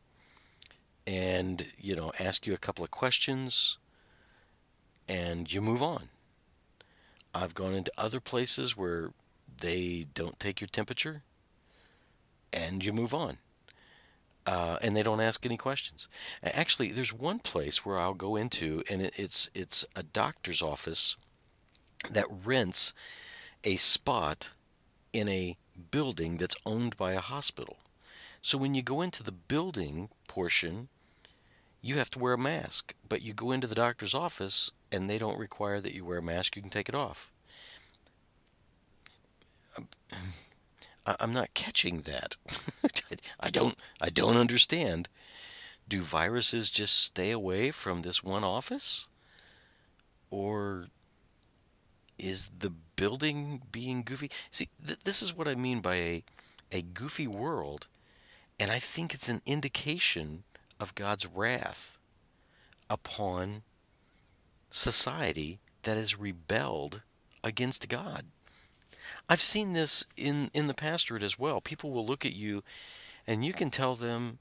and, 1.06 1.68
you 1.78 1.96
know, 1.96 2.12
ask 2.20 2.48
you 2.48 2.54
a 2.54 2.58
couple 2.58 2.84
of 2.84 2.92
questions 2.92 3.78
and 5.08 5.52
you 5.52 5.62
move 5.62 5.84
on. 5.84 6.10
I've 7.34 7.56
gone 7.56 7.74
into 7.74 7.92
other 7.98 8.20
places 8.20 8.78
where 8.78 9.12
they 9.58 10.06
don't 10.14 10.40
take 10.40 10.62
your 10.62 10.68
temperature 10.68 11.24
and 12.52 12.84
you 12.84 12.94
move 12.94 13.14
on. 13.14 13.38
Uh, 14.46 14.78
and 14.82 14.96
they 14.96 15.04
don't 15.04 15.22
ask 15.22 15.46
any 15.46 15.56
questions. 15.56 16.10
Actually, 16.44 16.92
there's 16.92 17.14
one 17.14 17.40
place 17.40 17.86
where 17.86 17.98
I'll 17.98 18.14
go 18.14 18.36
into, 18.36 18.84
and 18.90 19.02
it, 19.02 19.14
it's 19.16 19.50
it's 19.54 19.86
a 19.96 20.04
doctor's 20.04 20.62
office 20.62 21.16
that 22.12 22.28
rents 22.44 22.94
a 23.64 23.78
spot 23.78 24.52
in 25.14 25.30
a 25.30 25.56
building 25.92 26.38
that's 26.38 26.58
owned 26.66 26.98
by 26.98 27.14
a 27.14 27.22
hospital. 27.22 27.78
So 28.42 28.58
when 28.58 28.76
you 28.76 28.82
go 28.82 29.02
into 29.02 29.24
the 29.24 29.32
building 29.32 30.10
portion, 30.28 30.90
you 31.82 31.96
have 31.96 32.10
to 32.12 32.20
wear 32.20 32.34
a 32.34 32.38
mask. 32.38 32.94
But 33.08 33.22
you 33.22 33.34
go 33.34 33.54
into 33.54 33.68
the 33.68 33.76
doctor's 33.76 34.14
office 34.14 34.72
and 34.94 35.10
they 35.10 35.18
don't 35.18 35.40
require 35.40 35.82
that 35.82 35.94
you 35.94 36.06
wear 36.06 36.20
a 36.20 36.24
mask. 36.24 36.56
You 36.56 36.62
can 36.62 36.72
take 36.72 36.88
it 36.88 36.96
off. 36.96 37.32
Um, 39.78 39.88
I'm 41.06 41.34
not 41.34 41.54
catching 41.54 42.02
that. 42.02 42.38
I 43.40 43.50
don't. 43.50 43.76
I 44.00 44.10
don't 44.10 44.38
understand. 44.38 45.10
Do 45.88 46.02
viruses 46.02 46.72
just 46.72 46.98
stay 46.98 47.32
away 47.32 47.72
from 47.72 48.02
this 48.04 48.24
one 48.24 48.44
office, 48.44 49.10
or 50.30 50.88
is 52.18 52.52
the 52.58 52.70
building 52.96 53.64
being 53.72 54.04
goofy? 54.04 54.32
See, 54.50 54.70
th- 54.86 55.00
this 55.04 55.22
is 55.22 55.36
what 55.36 55.48
I 55.48 55.56
mean 55.56 55.82
by 55.82 55.96
a 55.96 56.24
a 56.72 56.82
goofy 56.84 57.28
world, 57.28 57.88
and 58.60 58.72
I 58.72 58.80
think 58.80 59.14
it's 59.14 59.30
an 59.30 59.42
indication 59.46 60.44
of 60.80 60.96
God's 60.96 61.26
wrath 61.26 61.98
upon 62.90 63.64
society 64.74 65.60
that 65.84 65.98
has 65.98 66.20
rebelled 66.20 67.04
against 67.44 67.88
God. 67.88 68.26
I've 69.30 69.40
seen 69.40 69.74
this 69.74 70.06
in, 70.18 70.50
in 70.54 70.68
the 70.68 70.74
pastorate 70.74 71.24
as 71.24 71.38
well. 71.40 71.62
People 71.62 71.92
will 71.92 72.06
look 72.06 72.26
at 72.26 72.34
you 72.34 72.64
and 73.28 73.46
you 73.46 73.54
can 73.54 73.70
tell 73.70 73.96
them 73.96 74.40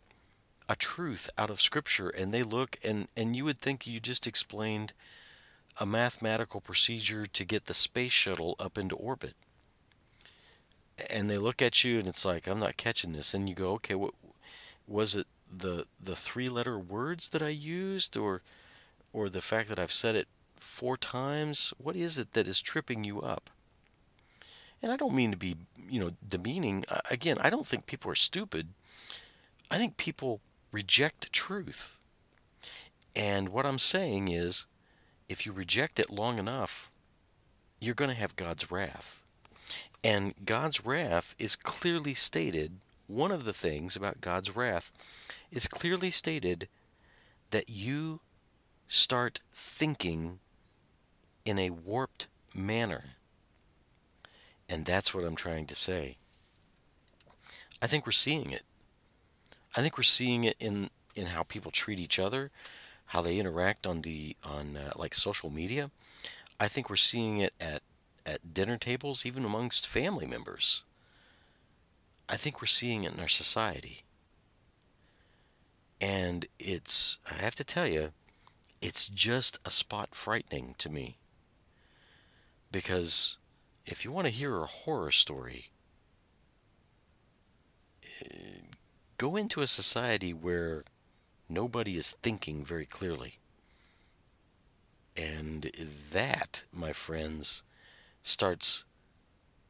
a 0.68 0.74
truth 0.74 1.28
out 1.36 1.50
of 1.50 1.60
Scripture, 1.60 2.08
and 2.08 2.32
they 2.32 2.42
look 2.42 2.78
and, 2.82 3.08
and 3.16 3.36
you 3.36 3.44
would 3.44 3.60
think 3.60 3.86
you 3.86 4.00
just 4.00 4.26
explained 4.26 4.92
a 5.78 5.84
mathematical 5.84 6.60
procedure 6.60 7.26
to 7.26 7.44
get 7.44 7.66
the 7.66 7.74
space 7.74 8.12
shuttle 8.12 8.56
up 8.58 8.78
into 8.78 8.96
orbit. 8.96 9.34
and 11.10 11.28
they 11.28 11.38
look 11.38 11.60
at 11.62 11.84
you 11.84 11.98
and 11.98 12.06
it's 12.06 12.24
like 12.24 12.46
I'm 12.46 12.60
not 12.60 12.76
catching 12.76 13.12
this 13.12 13.34
and 13.34 13.48
you 13.48 13.54
go 13.54 13.72
okay 13.72 13.94
what 13.94 14.14
was 14.86 15.14
it 15.16 15.26
the 15.50 15.86
the 16.02 16.16
three 16.16 16.48
letter 16.48 16.78
words 16.78 17.30
that 17.30 17.42
I 17.42 17.48
used 17.48 18.16
or 18.16 18.42
or 19.12 19.28
the 19.28 19.40
fact 19.40 19.68
that 19.68 19.78
I've 19.78 19.92
said 19.92 20.14
it 20.14 20.28
four 20.56 20.96
times 20.96 21.74
what 21.78 21.96
is 21.96 22.18
it 22.18 22.32
that 22.32 22.48
is 22.48 22.60
tripping 22.60 23.04
you 23.04 23.20
up? 23.20 23.50
And 24.82 24.90
I 24.90 24.96
don't 24.96 25.14
mean 25.14 25.30
to 25.30 25.36
be 25.36 25.56
you 25.88 26.00
know 26.00 26.12
demeaning. 26.26 26.84
Again 27.10 27.38
I 27.40 27.50
don't 27.50 27.66
think 27.66 27.86
people 27.86 28.10
are 28.10 28.16
stupid. 28.16 28.68
I 29.70 29.78
think 29.78 29.96
people 29.96 30.40
reject 30.70 31.32
truth. 31.32 31.98
And 33.14 33.50
what 33.50 33.66
I'm 33.66 33.78
saying 33.78 34.28
is 34.28 34.66
if 35.28 35.46
you 35.46 35.52
reject 35.52 35.98
it 35.98 36.10
long 36.10 36.38
enough 36.38 36.90
you're 37.82 37.94
going 37.96 38.10
to 38.10 38.16
have 38.16 38.36
God's 38.36 38.70
wrath. 38.70 39.22
And 40.04 40.34
God's 40.44 40.86
wrath 40.86 41.34
is 41.38 41.56
clearly 41.56 42.14
stated. 42.14 42.76
One 43.08 43.32
of 43.32 43.44
the 43.44 43.52
things 43.52 43.96
about 43.96 44.20
God's 44.20 44.54
wrath 44.54 44.92
is 45.50 45.66
clearly 45.66 46.12
stated 46.12 46.68
that 47.50 47.68
you 47.68 48.20
start 48.92 49.40
thinking 49.54 50.38
in 51.46 51.58
a 51.58 51.70
warped 51.70 52.26
manner. 52.54 53.04
And 54.68 54.84
that's 54.84 55.14
what 55.14 55.24
I'm 55.24 55.34
trying 55.34 55.64
to 55.66 55.74
say. 55.74 56.18
I 57.80 57.86
think 57.86 58.04
we're 58.04 58.12
seeing 58.12 58.50
it. 58.50 58.64
I 59.74 59.80
think 59.80 59.96
we're 59.96 60.02
seeing 60.02 60.44
it 60.44 60.56
in, 60.60 60.90
in 61.16 61.28
how 61.28 61.42
people 61.42 61.70
treat 61.70 61.98
each 61.98 62.18
other, 62.18 62.50
how 63.06 63.22
they 63.22 63.38
interact 63.38 63.86
on 63.86 64.02
the 64.02 64.36
on 64.44 64.76
uh, 64.76 64.92
like 64.94 65.14
social 65.14 65.48
media. 65.48 65.90
I 66.60 66.68
think 66.68 66.90
we're 66.90 66.96
seeing 66.96 67.38
it 67.38 67.54
at 67.58 67.80
at 68.26 68.52
dinner 68.52 68.76
tables, 68.76 69.24
even 69.24 69.46
amongst 69.46 69.86
family 69.86 70.26
members. 70.26 70.84
I 72.28 72.36
think 72.36 72.60
we're 72.60 72.66
seeing 72.66 73.04
it 73.04 73.14
in 73.14 73.20
our 73.20 73.28
society. 73.28 74.04
And 75.98 76.44
it's, 76.58 77.18
I 77.30 77.34
have 77.34 77.54
to 77.56 77.64
tell 77.64 77.86
you, 77.86 78.12
it's 78.82 79.06
just 79.06 79.60
a 79.64 79.70
spot 79.70 80.14
frightening 80.14 80.74
to 80.78 80.90
me. 80.90 81.16
Because 82.72 83.36
if 83.86 84.04
you 84.04 84.10
want 84.10 84.26
to 84.26 84.32
hear 84.32 84.60
a 84.60 84.66
horror 84.66 85.12
story, 85.12 85.70
eh, 88.20 88.66
go 89.18 89.36
into 89.36 89.62
a 89.62 89.68
society 89.68 90.34
where 90.34 90.82
nobody 91.48 91.96
is 91.96 92.10
thinking 92.22 92.64
very 92.64 92.84
clearly. 92.84 93.34
And 95.16 95.70
that, 96.10 96.64
my 96.72 96.92
friends, 96.92 97.62
starts 98.22 98.84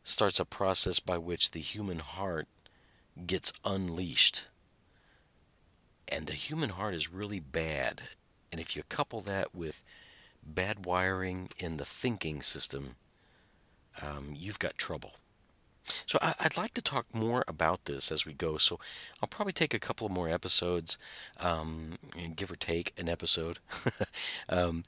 starts 0.05 0.41
a 0.41 0.45
process 0.45 0.99
by 0.99 1.17
which 1.19 1.51
the 1.51 1.61
human 1.61 1.99
heart 1.99 2.49
gets 3.27 3.53
unleashed. 3.65 4.47
And 6.09 6.27
the 6.27 6.33
human 6.33 6.71
heart 6.71 6.95
is 6.95 7.13
really 7.13 7.39
bad. 7.39 8.03
And 8.53 8.61
if 8.61 8.77
you 8.77 8.83
couple 8.85 9.21
that 9.23 9.55
with 9.55 9.83
bad 10.45 10.87
wiring 10.87 11.49
in 11.59 11.79
the 11.79 11.85
thinking 11.85 12.43
system, 12.43 12.97
um, 14.01 14.35
you've 14.37 14.59
got 14.59 14.79
trouble. 14.79 15.15
So 16.07 16.19
I, 16.23 16.35
would 16.43 16.57
like 16.57 16.75
to 16.75 16.83
talk 16.83 17.07
more 17.13 17.45
about 17.49 17.87
this 17.87 18.13
as 18.13 18.25
we 18.25 18.35
go. 18.35 18.57
So 18.59 18.79
I'll 19.21 19.29
probably 19.29 19.53
take 19.53 19.75
a 19.75 19.81
couple 19.81 20.09
more 20.09 20.29
episodes, 20.29 20.97
um, 21.41 21.99
give 22.37 22.53
or 22.53 22.57
take 22.57 22.93
an 22.97 23.09
episode, 23.09 23.59
um, 24.49 24.85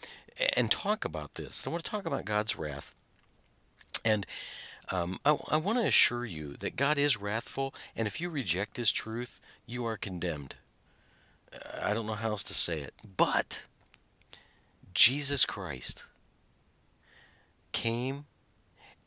and 0.57 0.71
talk 0.71 1.05
about 1.05 1.35
this. 1.35 1.67
I 1.67 1.71
want 1.71 1.83
to 1.83 1.91
talk 1.91 2.07
about 2.07 2.25
God's 2.25 2.57
wrath 2.57 2.95
and 4.05 4.27
um, 4.91 5.19
I, 5.25 5.37
I 5.49 5.57
want 5.57 5.79
to 5.79 5.87
assure 5.87 6.27
you 6.27 6.57
that 6.59 6.77
God 6.77 6.99
is 6.99 7.21
wrathful, 7.21 7.75
and 7.97 8.07
if 8.07 8.21
you 8.21 8.29
reject 8.29 8.77
His 8.77 8.93
truth, 8.93 9.41
you 9.67 9.87
are 9.87 9.97
condemned. 9.97 10.57
I 11.83 11.95
don't 11.95 12.07
know 12.07 12.15
how 12.15 12.31
else 12.31 12.43
to 12.45 12.55
say 12.55 12.81
it. 12.81 12.95
But 13.17 13.65
Jesus 14.93 15.45
Christ 15.45 16.05
came 17.73 18.27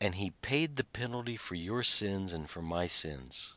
and 0.00 0.16
He 0.16 0.32
paid 0.42 0.76
the 0.76 0.84
penalty 0.84 1.36
for 1.36 1.54
your 1.54 1.82
sins 1.82 2.32
and 2.32 2.48
for 2.48 2.62
my 2.62 2.86
sins. 2.86 3.54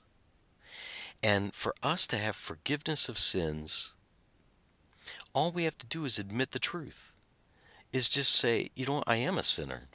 And 1.23 1.53
for 1.53 1.75
us 1.83 2.07
to 2.07 2.17
have 2.17 2.35
forgiveness 2.35 3.07
of 3.07 3.19
sins, 3.19 3.93
all 5.33 5.51
we 5.51 5.65
have 5.65 5.77
to 5.77 5.85
do 5.85 6.05
is 6.05 6.17
admit 6.17 6.51
the 6.51 6.59
truth. 6.59 7.13
Is 7.93 8.09
just 8.09 8.33
say, 8.33 8.69
you 8.73 8.85
know, 8.85 9.03
I 9.05 9.17
am 9.17 9.37
a 9.37 9.43
sinner 9.43 9.89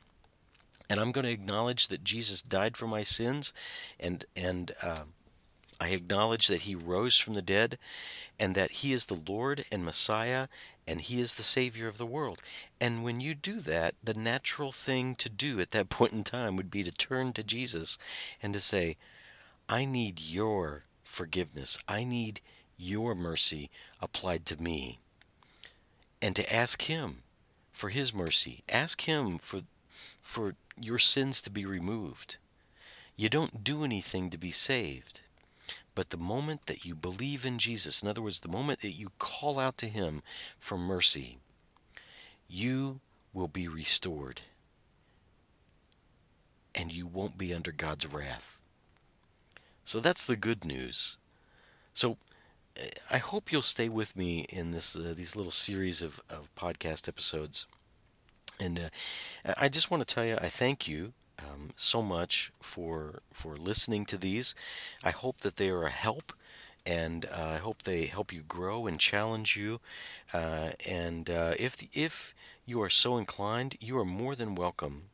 and 0.88 1.00
I'm 1.00 1.12
going 1.12 1.24
to 1.24 1.30
acknowledge 1.30 1.88
that 1.88 2.04
Jesus 2.04 2.42
died 2.42 2.76
for 2.76 2.86
my 2.86 3.02
sins, 3.02 3.52
and 3.98 4.24
and 4.34 4.72
uh, 4.82 5.02
I 5.80 5.88
acknowledge 5.88 6.48
that 6.48 6.62
He 6.62 6.74
rose 6.74 7.18
from 7.18 7.34
the 7.34 7.42
dead, 7.42 7.78
and 8.38 8.54
that 8.54 8.70
He 8.70 8.92
is 8.92 9.06
the 9.06 9.22
Lord 9.28 9.64
and 9.70 9.84
Messiah, 9.84 10.48
and 10.86 11.00
He 11.00 11.20
is 11.20 11.34
the 11.34 11.42
Savior 11.42 11.88
of 11.88 11.98
the 11.98 12.06
world. 12.06 12.42
And 12.80 13.04
when 13.04 13.20
you 13.20 13.34
do 13.34 13.60
that, 13.60 13.94
the 14.02 14.14
natural 14.14 14.72
thing 14.72 15.14
to 15.16 15.28
do 15.28 15.60
at 15.60 15.72
that 15.72 15.88
point 15.90 16.12
in 16.12 16.24
time 16.24 16.56
would 16.56 16.70
be 16.70 16.82
to 16.82 16.92
turn 16.92 17.32
to 17.34 17.42
Jesus 17.42 17.98
and 18.42 18.52
to 18.54 18.60
say, 18.60 18.96
"I 19.68 19.84
need 19.84 20.20
Your 20.20 20.84
forgiveness. 21.04 21.78
I 21.86 22.04
need 22.04 22.40
Your 22.76 23.14
mercy 23.14 23.70
applied 24.00 24.46
to 24.46 24.62
me," 24.62 24.98
and 26.22 26.34
to 26.36 26.52
ask 26.52 26.82
Him 26.82 27.22
for 27.72 27.90
His 27.90 28.14
mercy. 28.14 28.62
Ask 28.68 29.02
Him 29.02 29.38
for 29.38 29.62
for 30.22 30.56
your 30.78 30.98
sins 30.98 31.40
to 31.40 31.50
be 31.50 31.64
removed. 31.64 32.36
You 33.16 33.28
don't 33.28 33.64
do 33.64 33.84
anything 33.84 34.28
to 34.30 34.36
be 34.36 34.50
saved. 34.50 35.22
But 35.96 36.10
the 36.10 36.18
moment 36.18 36.66
that 36.66 36.84
you 36.84 36.94
believe 36.94 37.46
in 37.46 37.58
Jesus, 37.58 38.02
in 38.02 38.08
other 38.08 38.20
words, 38.20 38.40
the 38.40 38.48
moment 38.48 38.82
that 38.82 38.92
you 38.92 39.12
call 39.18 39.58
out 39.58 39.78
to 39.78 39.88
Him 39.88 40.22
for 40.60 40.76
mercy, 40.76 41.38
you 42.46 43.00
will 43.32 43.48
be 43.48 43.66
restored. 43.66 44.42
And 46.74 46.92
you 46.92 47.06
won't 47.06 47.38
be 47.38 47.54
under 47.54 47.72
God's 47.72 48.06
wrath. 48.06 48.58
So 49.86 49.98
that's 49.98 50.26
the 50.26 50.36
good 50.36 50.66
news. 50.66 51.16
So 51.94 52.18
eh, 52.76 52.90
I 53.10 53.16
hope 53.16 53.50
you'll 53.50 53.62
stay 53.62 53.88
with 53.88 54.14
me 54.14 54.40
in 54.50 54.72
this 54.72 54.94
uh, 54.94 55.14
these 55.16 55.34
little 55.34 55.50
series 55.50 56.02
of, 56.02 56.20
of 56.28 56.54
podcast 56.54 57.08
episodes. 57.08 57.64
And 58.60 58.78
uh, 59.46 59.54
I 59.56 59.70
just 59.70 59.90
want 59.90 60.06
to 60.06 60.14
tell 60.14 60.26
you, 60.26 60.36
I 60.36 60.50
thank 60.50 60.86
you 60.86 61.14
um, 61.38 61.70
so 61.76 62.02
much 62.02 62.52
for 62.60 63.20
for 63.32 63.56
listening 63.56 64.04
to 64.06 64.18
these. 64.18 64.54
I 65.04 65.10
hope 65.10 65.40
that 65.40 65.56
they 65.56 65.68
are 65.70 65.84
a 65.84 65.90
help, 65.90 66.32
and 66.84 67.26
uh, 67.26 67.44
I 67.54 67.56
hope 67.58 67.82
they 67.82 68.06
help 68.06 68.32
you 68.32 68.42
grow 68.42 68.86
and 68.86 68.98
challenge 69.00 69.56
you. 69.56 69.80
Uh, 70.32 70.70
and 70.86 71.30
uh, 71.30 71.54
if 71.58 71.86
if 71.92 72.34
you 72.64 72.80
are 72.82 72.90
so 72.90 73.16
inclined, 73.16 73.76
you 73.80 73.98
are 73.98 74.04
more 74.04 74.34
than 74.34 74.54
welcome 74.54 75.04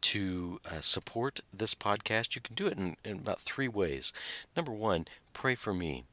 to 0.00 0.60
uh, 0.66 0.80
support 0.80 1.40
this 1.52 1.74
podcast. 1.74 2.34
You 2.34 2.42
can 2.42 2.54
do 2.54 2.66
it 2.66 2.76
in, 2.76 2.96
in 3.04 3.18
about 3.18 3.40
three 3.40 3.68
ways. 3.68 4.12
Number 4.54 4.72
one, 4.72 5.06
pray 5.32 5.54
for 5.54 5.72
me. 5.72 6.04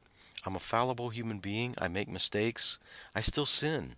I'm 0.46 0.56
a 0.56 0.60
fallible 0.60 1.10
human 1.10 1.38
being. 1.38 1.74
I 1.78 1.88
make 1.88 2.08
mistakes. 2.08 2.78
I 3.14 3.20
still 3.20 3.46
sin. 3.46 3.96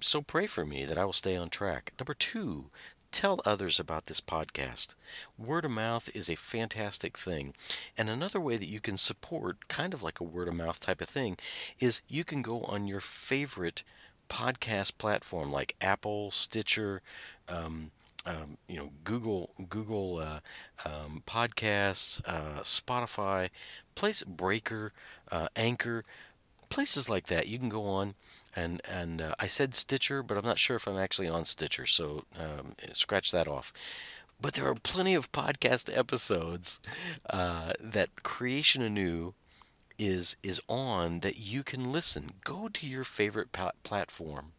So 0.00 0.22
pray 0.22 0.46
for 0.46 0.64
me 0.64 0.84
that 0.84 0.96
I 0.96 1.04
will 1.04 1.12
stay 1.12 1.36
on 1.36 1.50
track. 1.50 1.92
Number 1.98 2.14
two, 2.14 2.66
tell 3.12 3.40
others 3.44 3.78
about 3.78 4.06
this 4.06 4.20
podcast. 4.20 4.94
Word 5.38 5.64
of 5.64 5.70
mouth 5.70 6.10
is 6.14 6.28
a 6.28 6.34
fantastic 6.34 7.16
thing. 7.16 7.54
And 7.96 8.08
another 8.08 8.40
way 8.40 8.56
that 8.56 8.68
you 8.68 8.80
can 8.80 8.96
support, 8.96 9.68
kind 9.68 9.94
of 9.94 10.02
like 10.02 10.18
a 10.18 10.24
word 10.24 10.48
of 10.48 10.54
mouth 10.54 10.80
type 10.80 11.00
of 11.00 11.08
thing, 11.08 11.36
is 11.78 12.02
you 12.08 12.24
can 12.24 12.42
go 12.42 12.62
on 12.62 12.86
your 12.86 13.00
favorite 13.00 13.84
podcast 14.28 14.98
platform 14.98 15.52
like 15.52 15.76
Apple, 15.80 16.30
Stitcher, 16.30 17.02
um, 17.48 17.90
um, 18.24 18.56
you 18.68 18.76
know, 18.76 18.90
Google, 19.04 19.50
Google 19.68 20.18
uh, 20.18 20.40
um, 20.84 21.22
Podcasts, 21.26 22.20
uh, 22.24 22.60
Spotify, 22.60 23.50
place 23.94 24.22
Breaker, 24.22 24.92
uh, 25.30 25.48
Anchor, 25.56 26.04
places 26.68 27.08
like 27.08 27.26
that. 27.26 27.48
You 27.48 27.58
can 27.58 27.68
go 27.68 27.84
on 27.84 28.14
and 28.54 28.80
and 28.88 29.20
uh, 29.20 29.34
I 29.38 29.46
said 29.46 29.74
Stitcher, 29.74 30.22
but 30.22 30.36
I'm 30.36 30.44
not 30.44 30.58
sure 30.58 30.76
if 30.76 30.86
I'm 30.86 30.98
actually 30.98 31.28
on 31.28 31.44
Stitcher, 31.44 31.86
so 31.86 32.24
um, 32.38 32.74
scratch 32.92 33.30
that 33.32 33.48
off. 33.48 33.72
But 34.40 34.54
there 34.54 34.66
are 34.66 34.74
plenty 34.74 35.14
of 35.14 35.32
podcast 35.32 35.90
episodes 35.96 36.80
uh, 37.30 37.72
that 37.80 38.22
Creation 38.22 38.82
Anew 38.82 39.34
is 39.98 40.36
is 40.42 40.60
on 40.68 41.20
that 41.20 41.38
you 41.38 41.62
can 41.62 41.92
listen. 41.92 42.32
Go 42.44 42.68
to 42.68 42.86
your 42.86 43.04
favorite 43.04 43.48
platform 43.82 44.52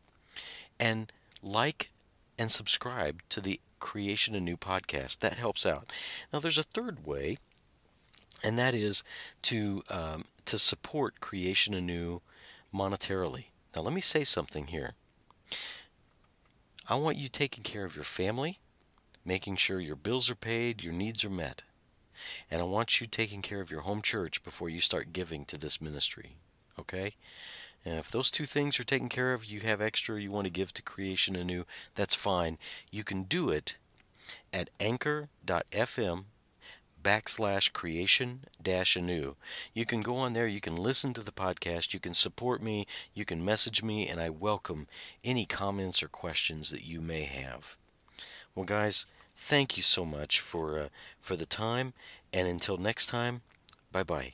and 0.80 1.12
like 1.42 1.90
and 2.38 2.52
subscribe 2.52 3.22
to 3.30 3.42
the 3.42 3.60
Creation 3.80 4.36
Anew 4.36 4.58
podcast. 4.58 5.20
That 5.20 5.34
helps 5.38 5.66
out. 5.66 5.92
Now, 6.32 6.40
there's 6.40 6.58
a 6.58 6.64
third 6.64 7.06
way, 7.06 7.38
and 8.44 8.58
that 8.58 8.74
is 8.74 9.04
to 9.44 9.84
um, 9.90 10.26
to 10.46 10.58
support 10.58 11.20
Creation 11.20 11.74
Anew 11.74 12.22
monetarily. 12.74 13.46
Now, 13.76 13.82
let 13.82 13.94
me 13.94 14.02
say 14.02 14.24
something 14.24 14.68
here. 14.68 14.94
I 16.88 16.96
want 16.96 17.18
you 17.18 17.30
taking 17.30 17.64
care 17.64 17.86
of 17.86 17.96
your 17.96 18.04
family, 18.04 18.60
making 19.26 19.56
sure 19.56 19.80
your 19.80 19.96
bills 19.96 20.30
are 20.30 20.36
paid, 20.36 20.84
your 20.84 20.94
needs 20.94 21.24
are 21.24 21.30
met. 21.30 21.64
And 22.52 22.62
I 22.62 22.66
want 22.66 23.02
you 23.02 23.08
taking 23.08 23.42
care 23.42 23.62
of 23.62 23.72
your 23.72 23.82
home 23.82 24.02
church 24.02 24.44
before 24.44 24.70
you 24.70 24.82
start 24.82 25.14
giving 25.14 25.46
to 25.46 25.58
this 25.58 25.82
ministry. 25.82 26.36
Okay? 26.78 27.14
And 27.86 27.98
if 27.98 28.12
those 28.12 28.32
two 28.32 28.46
things 28.46 28.80
are 28.80 28.86
taken 28.86 29.10
care 29.10 29.34
of, 29.34 29.46
you 29.46 29.62
have 29.62 29.82
extra 29.82 30.22
you 30.22 30.32
want 30.32 30.46
to 30.46 30.52
give 30.52 30.74
to 30.74 30.82
Creation 30.82 31.36
Anew, 31.36 31.66
that's 31.96 32.16
fine. 32.16 32.58
You 32.92 33.04
can 33.04 33.24
do 33.24 33.50
it 33.50 33.78
at 34.54 34.70
anchor.fm 34.80 36.26
backslash 37.04 37.74
creation 37.74 38.42
dash 38.62 38.96
anew. 38.96 39.36
You 39.74 39.86
can 39.86 40.02
go 40.02 40.16
on 40.18 40.34
there, 40.34 40.48
you 40.48 40.62
can 40.62 40.76
listen 40.76 41.13
to 41.13 41.22
the 41.22 41.32
podcast, 41.32 41.94
you 41.94 42.00
can 42.00 42.13
support 42.13 42.62
me, 42.62 42.88
you 43.13 43.26
can 43.26 43.44
message 43.44 43.84
me, 43.84 44.08
and 44.08 44.20
I 44.20 44.30
welcome 44.30 44.88
any 45.24 45.46
comments 45.46 46.02
or 46.02 46.08
questions 46.08 46.70
that 46.72 46.86
you 46.86 47.02
may 47.02 47.24
have. 47.24 47.76
Well, 48.56 48.66
guys, 48.66 49.06
thank 49.36 49.78
you 49.78 49.84
so 49.84 50.06
much 50.06 50.39
for 50.39 50.80
uh, 50.80 50.88
for 51.20 51.36
the 51.36 51.46
time, 51.46 51.94
and 52.32 52.48
until 52.48 52.78
next 52.78 53.08
time, 53.08 53.42
bye 53.92 54.04
bye. 54.04 54.34